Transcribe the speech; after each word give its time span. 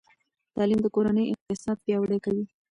تعلیم 0.55 0.79
د 0.83 0.87
کورنۍ 0.95 1.25
اقتصاد 1.33 1.77
پیاوړی 1.85 2.19
کوي. 2.25 2.45